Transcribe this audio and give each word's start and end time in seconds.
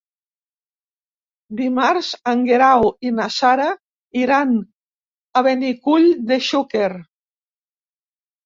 Dimarts 1.59 2.09
en 2.31 2.41
Guerau 2.47 2.89
i 3.07 3.11
na 3.19 3.27
Sara 3.35 3.67
iran 4.23 4.57
a 4.63 5.45
Benicull 5.49 6.09
de 6.33 6.41
Xúquer. 6.49 6.91